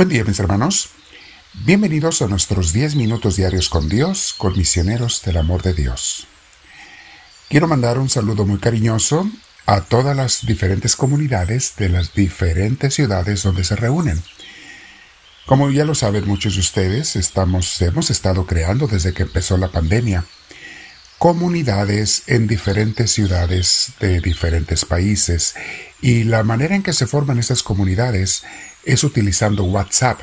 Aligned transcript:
Buen 0.00 0.08
día 0.08 0.24
mis 0.24 0.40
hermanos. 0.40 0.88
Bienvenidos 1.66 2.22
a 2.22 2.26
nuestros 2.26 2.72
10 2.72 2.96
minutos 2.96 3.36
diarios 3.36 3.68
con 3.68 3.90
Dios, 3.90 4.34
con 4.38 4.56
misioneros 4.56 5.20
del 5.26 5.36
amor 5.36 5.60
de 5.60 5.74
Dios. 5.74 6.26
Quiero 7.50 7.68
mandar 7.68 7.98
un 7.98 8.08
saludo 8.08 8.46
muy 8.46 8.58
cariñoso 8.58 9.30
a 9.66 9.82
todas 9.82 10.16
las 10.16 10.46
diferentes 10.46 10.96
comunidades 10.96 11.74
de 11.76 11.90
las 11.90 12.14
diferentes 12.14 12.94
ciudades 12.94 13.42
donde 13.42 13.62
se 13.62 13.76
reúnen. 13.76 14.22
Como 15.44 15.70
ya 15.70 15.84
lo 15.84 15.94
saben 15.94 16.26
muchos 16.26 16.54
de 16.54 16.60
ustedes, 16.60 17.14
estamos, 17.14 17.82
hemos 17.82 18.08
estado 18.08 18.46
creando 18.46 18.86
desde 18.86 19.12
que 19.12 19.24
empezó 19.24 19.58
la 19.58 19.68
pandemia 19.68 20.24
comunidades 21.18 22.22
en 22.28 22.46
diferentes 22.46 23.10
ciudades 23.10 23.92
de 24.00 24.22
diferentes 24.22 24.86
países 24.86 25.54
y 26.00 26.24
la 26.24 26.42
manera 26.44 26.74
en 26.74 26.82
que 26.82 26.94
se 26.94 27.06
forman 27.06 27.38
estas 27.38 27.62
comunidades 27.62 28.42
es 28.84 29.04
utilizando 29.04 29.64
WhatsApp. 29.64 30.20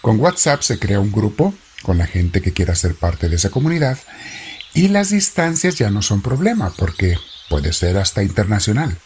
Con 0.00 0.18
WhatsApp 0.18 0.62
se 0.62 0.78
crea 0.78 1.00
un 1.00 1.12
grupo 1.12 1.54
con 1.82 1.98
la 1.98 2.06
gente 2.06 2.40
que 2.40 2.52
quiera 2.52 2.74
ser 2.74 2.94
parte 2.94 3.28
de 3.28 3.36
esa 3.36 3.50
comunidad 3.50 3.98
y 4.74 4.88
las 4.88 5.10
distancias 5.10 5.76
ya 5.76 5.90
no 5.90 6.02
son 6.02 6.22
problema 6.22 6.72
porque 6.76 7.16
puede 7.48 7.72
ser 7.72 7.98
hasta 7.98 8.22
internacional. 8.22 8.96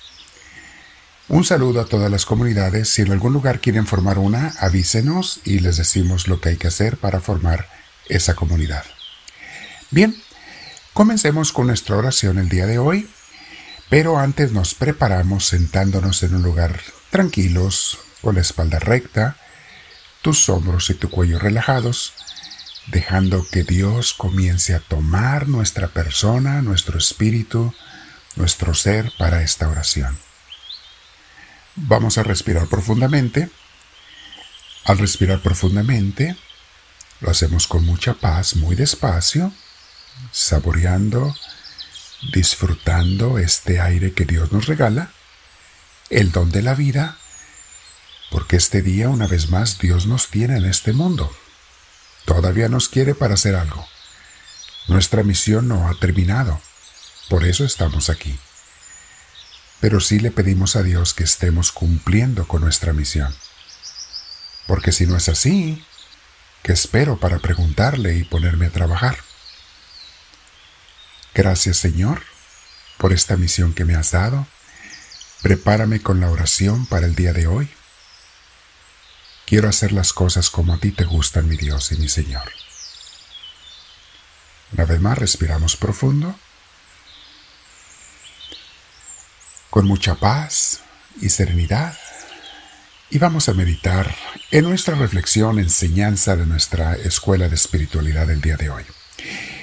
Un 1.28 1.44
saludo 1.44 1.80
a 1.80 1.86
todas 1.86 2.10
las 2.10 2.24
comunidades. 2.24 2.88
Si 2.88 3.02
en 3.02 3.10
algún 3.10 3.32
lugar 3.32 3.60
quieren 3.60 3.86
formar 3.86 4.18
una, 4.18 4.54
avísenos 4.60 5.40
y 5.44 5.58
les 5.58 5.76
decimos 5.76 6.28
lo 6.28 6.40
que 6.40 6.50
hay 6.50 6.56
que 6.56 6.68
hacer 6.68 6.98
para 6.98 7.20
formar 7.20 7.68
esa 8.08 8.34
comunidad. 8.34 8.84
Bien, 9.90 10.16
comencemos 10.92 11.52
con 11.52 11.66
nuestra 11.66 11.96
oración 11.96 12.38
el 12.38 12.48
día 12.48 12.66
de 12.66 12.78
hoy, 12.78 13.08
pero 13.90 14.18
antes 14.18 14.52
nos 14.52 14.74
preparamos 14.74 15.46
sentándonos 15.46 16.22
en 16.22 16.36
un 16.36 16.42
lugar 16.42 16.80
tranquilos, 17.10 17.98
con 18.26 18.34
la 18.34 18.40
espalda 18.40 18.80
recta, 18.80 19.36
tus 20.20 20.48
hombros 20.48 20.90
y 20.90 20.94
tu 20.94 21.10
cuello 21.10 21.38
relajados, 21.38 22.12
dejando 22.88 23.46
que 23.48 23.62
Dios 23.62 24.14
comience 24.14 24.74
a 24.74 24.80
tomar 24.80 25.46
nuestra 25.46 25.86
persona, 25.86 26.60
nuestro 26.60 26.98
espíritu, 26.98 27.72
nuestro 28.34 28.74
ser 28.74 29.12
para 29.16 29.42
esta 29.42 29.68
oración. 29.68 30.18
Vamos 31.76 32.18
a 32.18 32.24
respirar 32.24 32.66
profundamente. 32.66 33.48
Al 34.84 34.98
respirar 34.98 35.40
profundamente, 35.40 36.36
lo 37.20 37.30
hacemos 37.30 37.68
con 37.68 37.84
mucha 37.84 38.14
paz, 38.14 38.56
muy 38.56 38.74
despacio, 38.74 39.52
saboreando, 40.32 41.32
disfrutando 42.32 43.38
este 43.38 43.80
aire 43.80 44.14
que 44.14 44.24
Dios 44.24 44.50
nos 44.50 44.66
regala, 44.66 45.12
el 46.10 46.32
don 46.32 46.50
de 46.50 46.62
la 46.62 46.74
vida, 46.74 47.18
porque 48.30 48.56
este 48.56 48.82
día 48.82 49.08
una 49.08 49.26
vez 49.26 49.50
más 49.50 49.78
Dios 49.78 50.06
nos 50.06 50.28
tiene 50.28 50.56
en 50.56 50.64
este 50.64 50.92
mundo. 50.92 51.34
Todavía 52.24 52.68
nos 52.68 52.88
quiere 52.88 53.14
para 53.14 53.34
hacer 53.34 53.54
algo. 53.54 53.86
Nuestra 54.88 55.22
misión 55.22 55.68
no 55.68 55.88
ha 55.88 55.94
terminado. 55.94 56.60
Por 57.28 57.44
eso 57.44 57.64
estamos 57.64 58.10
aquí. 58.10 58.38
Pero 59.80 60.00
sí 60.00 60.18
le 60.18 60.30
pedimos 60.30 60.76
a 60.76 60.82
Dios 60.82 61.14
que 61.14 61.24
estemos 61.24 61.72
cumpliendo 61.72 62.46
con 62.48 62.62
nuestra 62.62 62.92
misión. 62.92 63.34
Porque 64.66 64.92
si 64.92 65.06
no 65.06 65.16
es 65.16 65.28
así, 65.28 65.84
¿qué 66.62 66.72
espero 66.72 67.18
para 67.18 67.38
preguntarle 67.38 68.16
y 68.16 68.24
ponerme 68.24 68.66
a 68.66 68.70
trabajar? 68.70 69.16
Gracias 71.34 71.76
Señor 71.76 72.22
por 72.98 73.12
esta 73.12 73.36
misión 73.36 73.74
que 73.74 73.84
me 73.84 73.94
has 73.94 74.12
dado. 74.12 74.46
Prepárame 75.42 76.00
con 76.00 76.20
la 76.20 76.30
oración 76.30 76.86
para 76.86 77.06
el 77.06 77.14
día 77.14 77.32
de 77.32 77.46
hoy. 77.46 77.68
Quiero 79.46 79.68
hacer 79.68 79.92
las 79.92 80.12
cosas 80.12 80.50
como 80.50 80.74
a 80.74 80.78
ti 80.78 80.90
te 80.90 81.04
gustan, 81.04 81.48
mi 81.48 81.56
Dios 81.56 81.92
y 81.92 81.96
mi 81.98 82.08
Señor. 82.08 82.50
Una 84.72 84.84
vez 84.84 85.00
más, 85.00 85.16
respiramos 85.16 85.76
profundo, 85.76 86.34
con 89.70 89.86
mucha 89.86 90.16
paz 90.16 90.80
y 91.20 91.28
serenidad, 91.28 91.96
y 93.08 93.18
vamos 93.18 93.48
a 93.48 93.54
meditar 93.54 94.12
en 94.50 94.64
nuestra 94.64 94.96
reflexión, 94.96 95.60
enseñanza 95.60 96.34
de 96.34 96.44
nuestra 96.44 96.96
escuela 96.96 97.48
de 97.48 97.54
espiritualidad 97.54 98.26
del 98.26 98.40
día 98.40 98.56
de 98.56 98.68
hoy. 98.68 98.84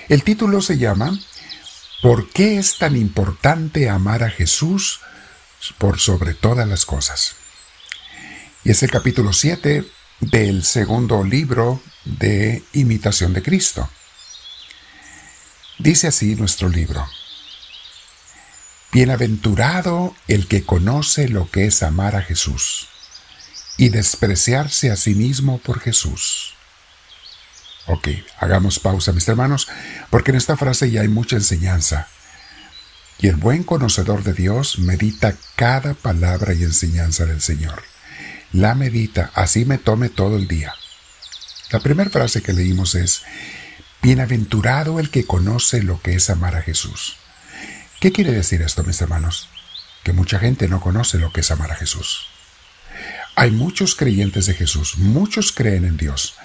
El 0.08 0.24
título 0.24 0.62
se 0.62 0.78
llama 0.78 1.12
¿Por 2.02 2.30
qué 2.30 2.58
es 2.58 2.78
tan 2.78 2.96
importante 2.96 3.90
amar 3.90 4.24
a 4.24 4.30
Jesús 4.30 5.02
por 5.78 6.00
sobre 6.00 6.34
todas 6.36 6.68
las 6.70 6.86
cosas? 6.86 7.36
Y 8.66 8.72
es 8.72 8.82
el 8.82 8.92
capítulo 8.92 9.34
7 9.34 9.86
del 10.22 10.64
segundo 10.64 11.26
libro 11.26 11.82
de 12.06 12.64
Imitación 12.72 13.34
de 13.34 13.44
Cristo. 13.44 13.90
Dice 15.80 16.08
así 16.08 16.36
nuestro 16.36 16.70
libro. 16.70 17.06
Bienaventurado 18.94 20.16
el 20.30 20.48
que 20.48 20.64
conoce 20.64 21.28
lo 21.28 21.52
que 21.52 21.66
es 21.66 21.84
amar 21.84 22.16
a 22.16 22.22
Jesús 22.22 22.88
y 23.76 23.90
despreciarse 23.90 24.92
a 24.92 24.96
sí 24.96 25.14
mismo 25.14 25.58
por 25.58 25.82
Jesús. 25.82 26.54
Ok, 27.88 28.08
hagamos 28.40 28.80
pausa, 28.80 29.12
mis 29.12 29.28
hermanos, 29.28 29.68
porque 30.10 30.32
en 30.32 30.38
esta 30.38 30.56
frase 30.56 30.90
ya 30.90 31.02
hay 31.02 31.10
mucha 31.10 31.36
enseñanza. 31.36 32.08
Y 33.20 33.28
el 33.28 33.36
buen 33.36 33.64
conocedor 33.64 34.24
de 34.24 34.34
Dios 34.34 34.80
medita 34.80 35.36
cada 35.58 35.96
palabra 35.96 36.54
y 36.54 36.64
enseñanza 36.64 37.26
del 37.26 37.42
Señor 37.42 37.93
la 38.54 38.76
medita, 38.76 39.32
así 39.36 39.66
me 39.66 39.78
tome 39.78 40.10
todo 40.10 40.38
el 40.38 40.48
día. 40.48 40.74
La 41.72 41.80
primera 41.80 42.10
frase 42.10 42.42
que 42.42 42.54
leímos 42.54 42.96
es, 42.96 43.24
Bienaventurado 44.04 45.00
el 45.00 45.10
que 45.10 45.26
conoce 45.26 45.82
lo 45.82 46.02
que 46.02 46.14
es 46.16 46.30
amar 46.30 46.58
a 46.58 46.62
Jesús. 46.62 47.16
¿Qué 48.02 48.12
quiere 48.12 48.34
decir 48.34 48.62
esto, 48.62 48.84
mis 48.84 49.02
hermanos? 49.02 49.48
Que 50.04 50.12
mucha 50.12 50.40
gente 50.40 50.68
no 50.68 50.82
conoce 50.82 51.20
lo 51.20 51.32
que 51.32 51.40
es 51.40 51.52
amar 51.52 51.72
a 51.72 51.76
Jesús. 51.76 52.28
Hay 53.36 53.52
muchos 53.52 53.96
creyentes 53.96 54.46
de 54.46 54.56
Jesús, 54.56 54.98
muchos 54.98 55.54
creen 55.54 55.86
en 55.86 55.96
Dios, 55.96 56.36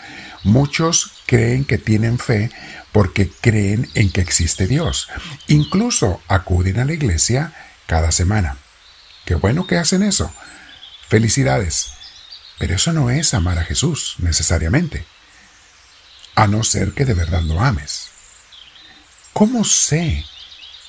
muchos 0.44 1.14
creen 1.26 1.64
que 1.64 1.78
tienen 1.78 2.20
fe 2.20 2.52
porque 2.92 3.28
creen 3.28 3.90
en 3.94 4.12
que 4.12 4.20
existe 4.20 4.68
Dios. 4.68 5.08
Incluso 5.48 6.22
acuden 6.28 6.78
a 6.78 6.84
la 6.84 6.92
iglesia 6.92 7.52
cada 7.86 8.12
semana. 8.12 8.56
Qué 9.24 9.34
bueno 9.34 9.66
que 9.66 9.78
hacen 9.78 10.04
eso. 10.04 10.32
Felicidades. 11.08 11.97
Pero 12.58 12.74
eso 12.74 12.92
no 12.92 13.10
es 13.10 13.34
amar 13.34 13.58
a 13.58 13.64
Jesús 13.64 14.16
necesariamente, 14.18 15.06
a 16.34 16.46
no 16.46 16.64
ser 16.64 16.92
que 16.92 17.04
de 17.04 17.14
verdad 17.14 17.42
lo 17.42 17.60
ames. 17.60 18.08
¿Cómo 19.32 19.64
sé 19.64 20.24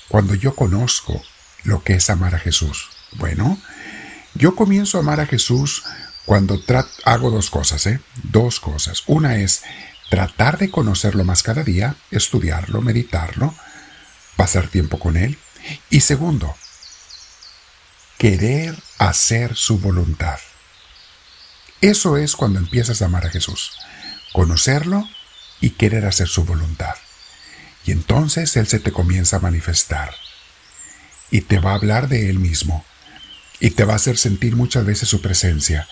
cuando 0.07 0.33
yo 0.33 0.55
conozco 0.55 1.23
lo 1.63 1.83
que 1.83 1.93
es 1.93 2.09
amar 2.09 2.33
a 2.33 2.39
Jesús? 2.39 2.89
Bueno, 3.13 3.59
yo 4.33 4.55
comienzo 4.55 4.97
a 4.97 5.01
amar 5.01 5.19
a 5.19 5.27
Jesús 5.27 5.83
cuando 6.25 6.61
hago 7.05 7.31
dos 7.31 7.49
cosas, 7.49 7.85
¿eh? 7.85 7.99
Dos 8.23 8.59
cosas. 8.59 9.03
Una 9.07 9.37
es 9.37 9.63
tratar 10.09 10.57
de 10.57 10.69
conocerlo 10.71 11.23
más 11.23 11.43
cada 11.43 11.63
día, 11.63 11.95
estudiarlo, 12.11 12.81
meditarlo, 12.81 13.53
pasar 14.35 14.67
tiempo 14.67 14.99
con 14.99 15.17
Él. 15.17 15.37
Y 15.89 16.01
segundo, 16.01 16.55
querer 18.17 18.75
hacer 18.97 19.55
su 19.55 19.79
voluntad. 19.79 20.39
Eso 21.81 22.17
es 22.17 22.35
cuando 22.35 22.59
empiezas 22.59 23.01
a 23.01 23.05
amar 23.05 23.25
a 23.25 23.29
Jesús, 23.29 23.71
conocerlo 24.33 25.07
y 25.61 25.71
querer 25.71 26.05
hacer 26.05 26.27
su 26.27 26.43
voluntad. 26.43 26.95
Y 27.85 27.91
entonces 27.91 28.55
Él 28.57 28.67
se 28.67 28.79
te 28.79 28.91
comienza 28.91 29.37
a 29.37 29.39
manifestar 29.39 30.13
y 31.31 31.41
te 31.41 31.59
va 31.59 31.71
a 31.71 31.75
hablar 31.75 32.09
de 32.09 32.29
Él 32.29 32.39
mismo 32.39 32.83
y 33.61 33.71
te 33.71 33.85
va 33.85 33.93
a 33.93 33.95
hacer 33.97 34.17
sentir 34.17 34.55
muchas 34.55 34.85
veces 34.85 35.07
su 35.07 35.21
presencia. 35.21 35.87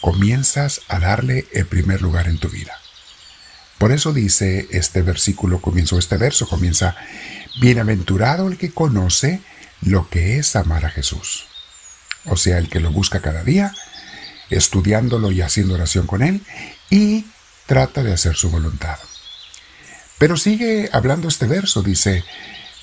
Comienzas 0.00 0.82
a 0.88 1.00
darle 1.00 1.46
el 1.52 1.66
primer 1.66 2.02
lugar 2.02 2.28
en 2.28 2.38
tu 2.38 2.48
vida. 2.48 2.78
Por 3.78 3.92
eso 3.92 4.12
dice 4.12 4.68
este 4.70 5.02
versículo, 5.02 5.60
comienzo 5.60 5.98
este 5.98 6.16
verso, 6.16 6.48
comienza, 6.48 6.96
Bienaventurado 7.60 8.48
el 8.48 8.58
que 8.58 8.70
conoce 8.70 9.40
lo 9.80 10.08
que 10.08 10.38
es 10.38 10.56
amar 10.56 10.84
a 10.84 10.90
Jesús. 10.90 11.46
O 12.26 12.36
sea, 12.36 12.58
el 12.58 12.68
que 12.68 12.80
lo 12.80 12.92
busca 12.92 13.20
cada 13.20 13.42
día 13.44 13.74
estudiándolo 14.50 15.32
y 15.32 15.42
haciendo 15.42 15.74
oración 15.74 16.06
con 16.06 16.22
Él, 16.22 16.42
y 16.90 17.26
trata 17.66 18.02
de 18.02 18.12
hacer 18.12 18.36
su 18.36 18.50
voluntad. 18.50 18.98
Pero 20.18 20.36
sigue 20.36 20.88
hablando 20.92 21.28
este 21.28 21.46
verso, 21.46 21.82
dice, 21.82 22.24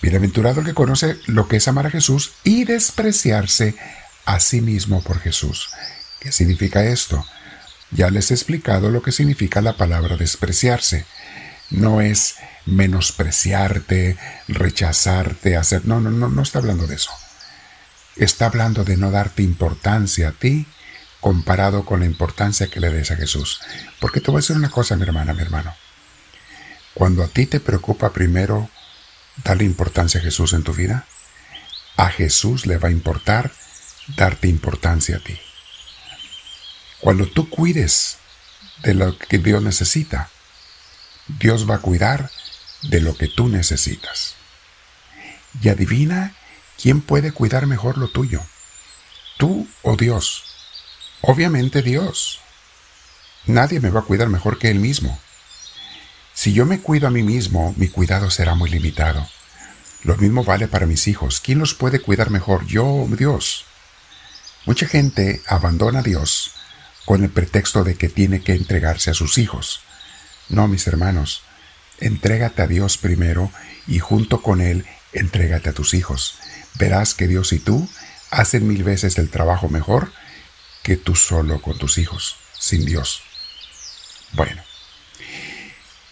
Bienaventurado 0.03 0.59
el 0.59 0.65
que 0.65 0.73
conoce 0.73 1.17
lo 1.27 1.47
que 1.47 1.55
es 1.55 1.67
amar 1.69 1.87
a 1.87 1.89
Jesús 1.89 2.33
y 2.43 2.65
despreciarse 2.65 3.75
a 4.25 4.41
sí 4.41 4.59
mismo 4.59 5.01
por 5.01 5.21
Jesús. 5.21 5.69
¿Qué 6.19 6.33
significa 6.33 6.83
esto? 6.83 7.25
Ya 7.89 8.09
les 8.09 8.29
he 8.29 8.33
explicado 8.33 8.89
lo 8.89 9.01
que 9.01 9.13
significa 9.13 9.61
la 9.61 9.77
palabra 9.77 10.17
despreciarse. 10.17 11.05
No 11.69 12.01
es 12.01 12.35
menospreciarte, 12.65 14.17
rechazarte, 14.49 15.55
hacer... 15.55 15.85
No, 15.85 16.01
no, 16.01 16.11
no, 16.11 16.27
no 16.27 16.41
está 16.41 16.59
hablando 16.59 16.85
de 16.85 16.95
eso. 16.95 17.11
Está 18.17 18.47
hablando 18.47 18.83
de 18.83 18.97
no 18.97 19.09
darte 19.09 19.41
importancia 19.41 20.27
a 20.27 20.31
ti 20.33 20.67
comparado 21.23 21.85
con 21.85 22.01
la 22.01 22.05
importancia 22.05 22.67
que 22.67 22.81
le 22.81 22.89
des 22.89 23.09
a 23.11 23.15
Jesús. 23.15 23.61
Porque 24.01 24.19
te 24.19 24.29
voy 24.29 24.39
a 24.39 24.41
decir 24.41 24.57
una 24.57 24.69
cosa, 24.69 24.97
mi 24.97 25.03
hermana, 25.03 25.33
mi 25.33 25.41
hermano. 25.41 25.73
Cuando 26.93 27.23
a 27.23 27.29
ti 27.29 27.45
te 27.45 27.61
preocupa 27.61 28.11
primero 28.11 28.69
darle 29.41 29.63
importancia 29.63 30.19
a 30.19 30.23
Jesús 30.23 30.51
en 30.51 30.63
tu 30.63 30.73
vida, 30.73 31.05
a 31.95 32.09
Jesús 32.09 32.65
le 32.65 32.77
va 32.77 32.89
a 32.89 32.91
importar 32.91 33.53
darte 34.17 34.49
importancia 34.49 35.15
a 35.15 35.19
ti. 35.19 35.39
Cuando 36.99 37.25
tú 37.25 37.49
cuides 37.49 38.17
de 38.81 38.93
lo 38.93 39.17
que 39.17 39.37
Dios 39.37 39.63
necesita, 39.63 40.29
Dios 41.39 41.69
va 41.69 41.75
a 41.75 41.81
cuidar 41.81 42.31
de 42.81 42.99
lo 42.99 43.15
que 43.15 43.29
tú 43.29 43.47
necesitas. 43.47 44.35
Y 45.61 45.69
adivina 45.69 46.35
quién 46.81 46.99
puede 46.99 47.31
cuidar 47.31 47.65
mejor 47.65 47.97
lo 47.97 48.09
tuyo, 48.09 48.41
tú 49.37 49.69
o 49.83 49.95
Dios. 49.95 50.52
Obviamente 51.25 51.81
Dios. 51.81 52.41
Nadie 53.45 53.79
me 53.79 53.89
va 53.89 54.01
a 54.01 54.03
cuidar 54.03 54.27
mejor 54.27 54.59
que 54.59 54.69
Él 54.69 54.79
mismo. 54.79 55.17
Si 56.33 56.51
yo 56.51 56.65
me 56.65 56.81
cuido 56.81 57.07
a 57.07 57.11
mí 57.11 57.23
mismo, 57.23 57.73
mi 57.77 57.87
cuidado 57.87 58.29
será 58.29 58.55
muy 58.55 58.69
limitado. 58.69 59.25
Lo 60.03 60.17
mismo 60.17 60.43
vale 60.43 60.67
para 60.67 60.85
mis 60.85 61.07
hijos. 61.07 61.39
¿Quién 61.39 61.59
los 61.59 61.75
puede 61.75 62.01
cuidar 62.01 62.29
mejor? 62.29 62.65
Yo 62.65 62.85
o 62.85 63.07
Dios. 63.07 63.63
Mucha 64.65 64.85
gente 64.85 65.41
abandona 65.47 65.99
a 65.99 66.03
Dios 66.03 66.51
con 67.05 67.23
el 67.23 67.29
pretexto 67.29 67.85
de 67.85 67.95
que 67.95 68.09
tiene 68.09 68.41
que 68.41 68.51
entregarse 68.51 69.11
a 69.11 69.13
sus 69.13 69.37
hijos. 69.37 69.79
No, 70.49 70.67
mis 70.67 70.87
hermanos, 70.87 71.43
entrégate 72.01 72.63
a 72.63 72.67
Dios 72.67 72.97
primero 72.97 73.49
y 73.87 73.99
junto 73.99 74.41
con 74.41 74.59
Él 74.59 74.85
entrégate 75.13 75.69
a 75.69 75.73
tus 75.73 75.93
hijos. 75.93 76.37
Verás 76.77 77.13
que 77.13 77.27
Dios 77.27 77.53
y 77.53 77.59
tú 77.59 77.87
hacen 78.29 78.67
mil 78.67 78.83
veces 78.83 79.17
el 79.17 79.29
trabajo 79.29 79.69
mejor 79.69 80.11
que 80.83 80.97
tú 80.97 81.15
solo 81.15 81.61
con 81.61 81.77
tus 81.77 81.97
hijos, 81.97 82.35
sin 82.59 82.85
Dios. 82.85 83.23
Bueno, 84.33 84.61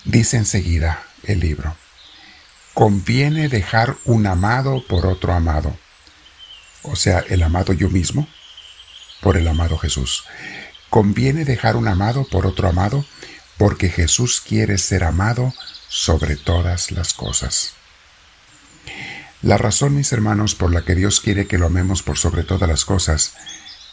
dice 0.05 0.37
enseguida 0.37 1.03
el 1.23 1.41
libro, 1.41 1.75
conviene 2.73 3.49
dejar 3.49 3.97
un 4.05 4.25
amado 4.25 4.83
por 4.87 5.05
otro 5.05 5.33
amado, 5.33 5.77
o 6.83 6.95
sea, 6.95 7.19
el 7.29 7.43
amado 7.43 7.73
yo 7.73 7.89
mismo 7.89 8.27
por 9.21 9.37
el 9.37 9.47
amado 9.47 9.77
Jesús. 9.77 10.25
Conviene 10.89 11.45
dejar 11.45 11.75
un 11.75 11.87
amado 11.87 12.25
por 12.25 12.45
otro 12.45 12.67
amado, 12.67 13.05
porque 13.57 13.89
Jesús 13.89 14.41
quiere 14.41 14.77
ser 14.77 15.03
amado 15.03 15.53
sobre 15.87 16.35
todas 16.35 16.91
las 16.91 17.13
cosas. 17.13 17.73
La 19.41 19.57
razón, 19.57 19.95
mis 19.95 20.11
hermanos, 20.11 20.55
por 20.55 20.73
la 20.73 20.83
que 20.83 20.95
Dios 20.95 21.21
quiere 21.21 21.47
que 21.47 21.57
lo 21.57 21.67
amemos 21.67 22.03
por 22.03 22.17
sobre 22.17 22.43
todas 22.43 22.67
las 22.67 22.85
cosas, 22.85 23.33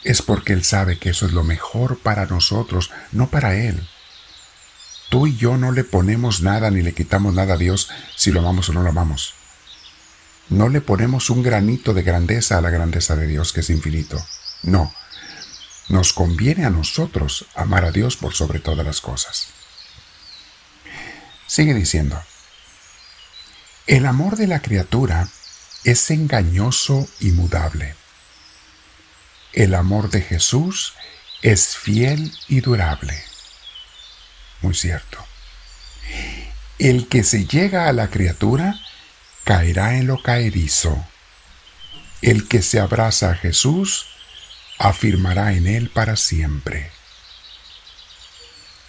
es 0.05 0.23
porque 0.23 0.53
Él 0.53 0.65
sabe 0.65 0.99
que 0.99 1.11
eso 1.11 1.27
es 1.27 1.33
lo 1.33 1.45
mejor 1.45 1.99
para 1.99 2.27
nosotros, 2.27 2.91
no 3.13 3.29
para 3.29 3.57
Él. 3.57 3.89
Tú 5.09 5.27
y 5.27 5.37
yo 5.37 5.57
no 5.57 5.73
le 5.73 5.85
ponemos 5.85 6.43
nada 6.43 6.71
ni 6.71 6.83
le 6.83 6.93
quitamos 6.93 7.35
nada 7.35 7.55
a 7.55 7.59
Dios 7.59 7.89
si 8.17 8.31
lo 8.31 8.41
amamos 8.41 8.69
o 8.69 8.73
no 8.73 8.83
lo 8.83 8.91
amamos. 8.91 9.35
No 10.51 10.69
le 10.69 10.81
ponemos 10.81 11.31
un 11.31 11.43
granito 11.43 11.95
de 11.95 12.03
grandeza 12.03 12.59
a 12.59 12.61
la 12.61 12.71
grandeza 12.71 13.17
de 13.17 13.27
Dios 13.27 13.53
que 13.53 13.61
es 13.61 13.71
infinito. 13.71 14.25
No. 14.63 14.93
Nos 15.89 16.13
conviene 16.13 16.65
a 16.67 16.71
nosotros 16.71 17.47
amar 17.55 17.85
a 17.85 17.91
Dios 17.91 18.17
por 18.17 18.35
sobre 18.35 18.61
todas 18.61 18.85
las 18.85 19.01
cosas. 19.01 19.49
Sigue 21.47 21.73
diciendo, 21.73 22.21
el 23.87 24.05
amor 24.05 24.37
de 24.37 24.47
la 24.47 24.61
criatura 24.61 25.29
es 25.85 26.11
engañoso 26.11 27.09
y 27.21 27.31
mudable. 27.31 27.95
El 29.53 29.75
amor 29.75 30.11
de 30.11 30.21
Jesús 30.21 30.95
es 31.43 31.77
fiel 31.77 32.33
y 32.49 32.61
durable. 32.61 33.23
Muy 34.61 34.75
cierto. 34.75 35.25
El 36.79 37.09
que 37.09 37.25
se 37.25 37.47
llega 37.47 37.89
a 37.89 37.93
la 37.93 38.09
criatura 38.09 38.79
caerá 39.45 39.97
en 39.97 40.07
lo 40.07 40.23
caerizo. 40.23 41.05
El 42.23 42.49
que 42.49 42.63
se 42.63 42.81
abraza 42.81 43.31
a 43.31 43.35
Jesús 43.35 44.07
afirmará 44.79 45.53
en 45.53 45.67
él 45.67 45.91
para 45.91 46.17
siempre. 46.17 46.91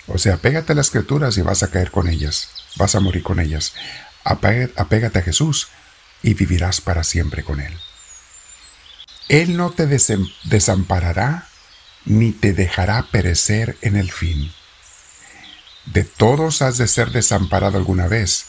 O 0.07 0.17
sea, 0.17 0.37
pégate 0.37 0.73
a 0.73 0.75
las 0.75 0.89
criaturas 0.89 1.37
y 1.37 1.41
vas 1.41 1.61
a 1.61 1.69
caer 1.69 1.91
con 1.91 2.07
ellas, 2.07 2.49
vas 2.77 2.95
a 2.95 2.99
morir 2.99 3.23
con 3.23 3.39
ellas. 3.39 3.73
Apégate 4.23 5.19
a 5.19 5.21
Jesús 5.21 5.67
y 6.21 6.33
vivirás 6.33 6.81
para 6.81 7.03
siempre 7.03 7.43
con 7.43 7.59
Él. 7.59 7.73
Él 9.29 9.57
no 9.57 9.69
te 9.69 9.85
desamparará 9.85 11.47
ni 12.05 12.31
te 12.31 12.53
dejará 12.53 13.03
perecer 13.11 13.77
en 13.81 13.95
el 13.95 14.11
fin. 14.11 14.51
De 15.85 16.03
todos 16.03 16.63
has 16.63 16.77
de 16.77 16.87
ser 16.87 17.11
desamparado 17.11 17.77
alguna 17.77 18.07
vez, 18.07 18.47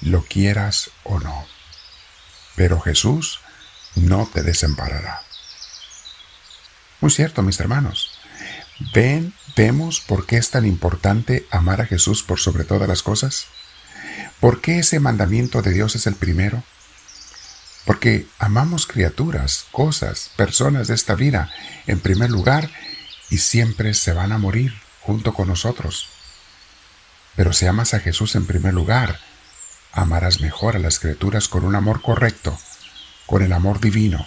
lo 0.00 0.24
quieras 0.24 0.90
o 1.02 1.18
no. 1.18 1.46
Pero 2.54 2.80
Jesús 2.80 3.40
no 3.96 4.28
te 4.32 4.42
desamparará. 4.42 5.22
Muy 7.00 7.10
cierto, 7.10 7.42
mis 7.42 7.58
hermanos. 7.58 8.12
Ven, 8.94 9.34
vemos 9.56 10.00
por 10.00 10.26
qué 10.26 10.36
es 10.36 10.50
tan 10.50 10.64
importante 10.64 11.46
amar 11.50 11.80
a 11.80 11.86
Jesús 11.86 12.22
por 12.22 12.38
sobre 12.38 12.64
todas 12.64 12.88
las 12.88 13.02
cosas. 13.02 13.46
¿Por 14.38 14.60
qué 14.60 14.78
ese 14.78 15.00
mandamiento 15.00 15.60
de 15.60 15.72
Dios 15.72 15.96
es 15.96 16.06
el 16.06 16.14
primero? 16.14 16.62
Porque 17.84 18.26
amamos 18.38 18.86
criaturas, 18.86 19.66
cosas, 19.72 20.30
personas 20.36 20.88
de 20.88 20.94
esta 20.94 21.14
vida 21.14 21.50
en 21.86 22.00
primer 22.00 22.30
lugar 22.30 22.70
y 23.30 23.38
siempre 23.38 23.94
se 23.94 24.12
van 24.12 24.32
a 24.32 24.38
morir 24.38 24.74
junto 25.00 25.34
con 25.34 25.48
nosotros. 25.48 26.08
Pero 27.36 27.52
si 27.52 27.66
amas 27.66 27.94
a 27.94 28.00
Jesús 28.00 28.34
en 28.34 28.46
primer 28.46 28.74
lugar, 28.74 29.18
amarás 29.92 30.40
mejor 30.40 30.76
a 30.76 30.80
las 30.80 30.98
criaturas 30.98 31.48
con 31.48 31.64
un 31.64 31.74
amor 31.74 32.02
correcto, 32.02 32.58
con 33.26 33.42
el 33.42 33.52
amor 33.52 33.80
divino. 33.80 34.26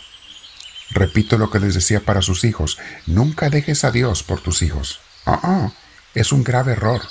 Repito 0.92 1.38
lo 1.38 1.50
que 1.50 1.60
les 1.60 1.74
decía 1.74 2.00
para 2.00 2.22
sus 2.22 2.44
hijos, 2.44 2.78
nunca 3.06 3.50
dejes 3.50 3.84
a 3.84 3.92
Dios 3.92 4.24
por 4.24 4.42
tus 4.42 4.62
hijos. 4.62 5.00
Ah 5.26 5.72
es 6.14 6.32
un 6.32 6.44
grave 6.44 6.74
error. 6.74 7.02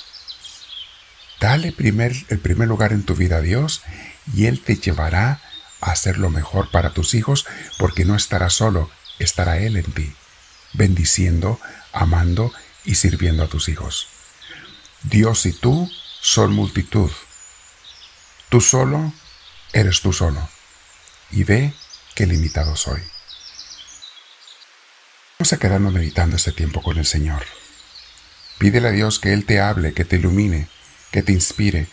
Dale 1.39 1.71
primer, 1.71 2.13
el 2.29 2.39
primer 2.39 2.67
lugar 2.67 2.93
en 2.93 3.03
tu 3.03 3.15
vida 3.15 3.37
a 3.37 3.41
Dios 3.41 3.81
y 4.33 4.45
Él 4.45 4.61
te 4.61 4.75
llevará 4.75 5.41
hacer 5.91 6.17
lo 6.17 6.29
mejor 6.29 6.71
para 6.71 6.91
tus 6.91 7.13
hijos 7.13 7.45
porque 7.77 8.05
no 8.05 8.15
estará 8.15 8.49
solo, 8.49 8.89
estará 9.19 9.57
Él 9.57 9.77
en 9.77 9.91
ti, 9.91 10.13
bendiciendo, 10.73 11.59
amando 11.91 12.53
y 12.85 12.95
sirviendo 12.95 13.43
a 13.43 13.47
tus 13.47 13.69
hijos. 13.69 14.07
Dios 15.03 15.45
y 15.45 15.53
tú 15.53 15.91
son 16.21 16.53
multitud. 16.53 17.11
Tú 18.49 18.61
solo 18.61 19.13
eres 19.73 20.01
tú 20.01 20.13
solo. 20.13 20.47
Y 21.31 21.43
ve 21.43 21.73
qué 22.15 22.25
limitado 22.25 22.75
soy. 22.75 23.01
Vamos 25.39 25.53
a 25.53 25.57
quedarnos 25.57 25.91
meditando 25.91 26.35
este 26.35 26.51
tiempo 26.51 26.81
con 26.81 26.97
el 26.97 27.05
Señor. 27.05 27.43
Pídele 28.59 28.87
a 28.87 28.91
Dios 28.91 29.19
que 29.19 29.33
Él 29.33 29.45
te 29.45 29.59
hable, 29.59 29.93
que 29.93 30.05
te 30.05 30.15
ilumine, 30.15 30.69
que 31.11 31.23
te 31.23 31.33
inspire 31.33 31.87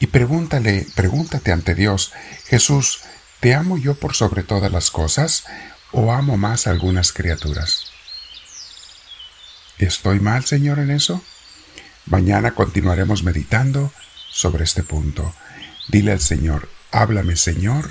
y 0.00 0.06
pregúntale, 0.06 0.86
pregúntate 0.96 1.52
ante 1.52 1.74
Dios, 1.74 2.12
Jesús, 2.46 3.02
¿te 3.38 3.54
amo 3.54 3.76
yo 3.76 3.94
por 3.94 4.14
sobre 4.14 4.42
todas 4.42 4.72
las 4.72 4.90
cosas 4.90 5.44
o 5.92 6.10
amo 6.12 6.38
más 6.38 6.66
algunas 6.66 7.12
criaturas? 7.12 7.84
¿Estoy 9.78 10.18
mal, 10.18 10.44
Señor, 10.44 10.78
en 10.78 10.90
eso? 10.90 11.22
Mañana 12.06 12.54
continuaremos 12.54 13.22
meditando 13.22 13.92
sobre 14.30 14.64
este 14.64 14.82
punto. 14.82 15.34
Dile 15.88 16.12
al 16.12 16.20
Señor, 16.20 16.70
háblame, 16.90 17.36
Señor, 17.36 17.90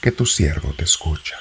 que 0.00 0.10
tu 0.10 0.24
siervo 0.26 0.74
te 0.74 0.84
escucha. 0.84 1.36